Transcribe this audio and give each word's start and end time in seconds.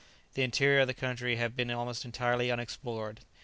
The 0.33 0.41
interior 0.41 0.79
of 0.79 0.87
the 0.87 0.95
country 0.95 1.35
had 1.35 1.55
been 1.55 1.69
almost 1.69 2.05
entirely 2.05 2.49
unexplored. 2.49 3.19